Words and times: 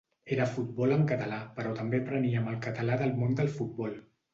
Era 0.35 0.47
futbol 0.53 0.93
en 0.95 1.03
català 1.11 1.39
però 1.59 1.75
també 1.83 2.03
apreníem 2.03 2.51
el 2.55 2.61
català 2.67 3.01
del 3.05 3.19
món 3.23 3.41
del 3.43 3.59
futbol. 3.61 3.99